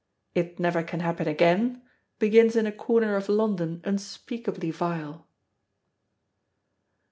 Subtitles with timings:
[0.33, 1.83] It Never Can Happen Again
[2.17, 5.27] begins in a corner of London unspeakably vile.